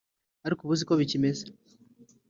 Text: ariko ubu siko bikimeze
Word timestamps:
ariko 0.45 0.61
ubu 0.61 0.73
siko 0.79 0.93
bikimeze 1.01 1.43